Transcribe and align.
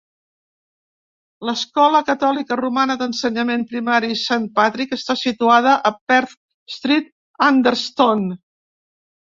L"escola 1.47 2.01
catòlica 2.07 2.57
romana 2.63 2.95
d"ensenyament 3.03 3.67
primari 3.75 4.11
Saint 4.25 4.49
Patrick 4.59 4.99
està 5.01 5.19
situada 5.27 5.79
a 5.93 5.97
Perth 6.13 6.37
Street, 6.79 7.17
Anderston. 7.53 8.31